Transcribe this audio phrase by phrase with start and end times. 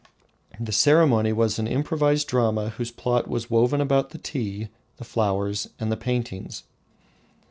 [0.59, 5.69] The ceremony was an improvised drama whose plot was woven about the tea, the flowers,
[5.79, 6.63] and the paintings.